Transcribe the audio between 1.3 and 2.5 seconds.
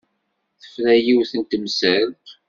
n temsalt.